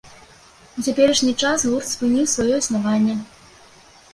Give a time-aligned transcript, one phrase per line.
[0.77, 3.15] У цяперашні час гурт спыніў сваё існаванне.